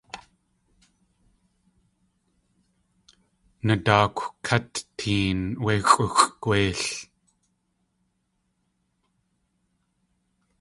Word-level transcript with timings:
Nadáakw 3.65 4.21
kát 4.45 4.67
téen 4.97 5.39
wé 5.63 5.73
xʼúxʼ 5.89 6.21
gwéil. 6.43 6.81